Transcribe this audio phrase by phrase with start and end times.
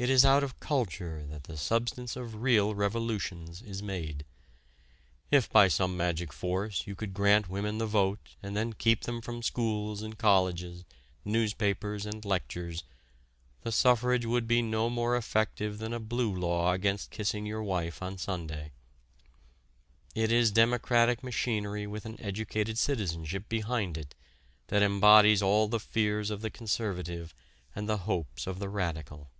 [0.00, 4.24] It is out of culture that the substance of real revolutions is made.
[5.28, 9.20] If by some magic force you could grant women the vote and then keep them
[9.20, 10.84] from schools and colleges,
[11.24, 12.84] newspapers and lectures,
[13.62, 18.00] the suffrage would be no more effective than a Blue Law against kissing your wife
[18.00, 18.70] on Sunday.
[20.14, 24.14] It is democratic machinery with an educated citizenship behind it
[24.68, 27.34] that embodies all the fears of the conservative
[27.74, 29.32] and the hopes of the radical.